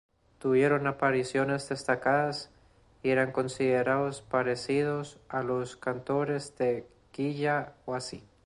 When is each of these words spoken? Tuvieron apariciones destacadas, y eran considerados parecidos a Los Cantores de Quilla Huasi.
Tuvieron 0.39 0.87
apariciones 0.87 1.69
destacadas, 1.69 2.49
y 3.03 3.11
eran 3.11 3.31
considerados 3.31 4.23
parecidos 4.23 5.19
a 5.29 5.43
Los 5.43 5.75
Cantores 5.77 6.57
de 6.57 6.87
Quilla 7.11 7.73
Huasi. 7.85 8.23